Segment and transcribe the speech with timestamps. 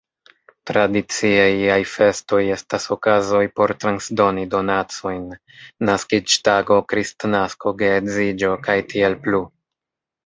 [0.69, 5.21] Tradicie iaj festoj estas okazoj por transdoni donacojn:
[5.91, 9.45] naskiĝtago, Kristnasko, geedziĝo, kaj tiel plu.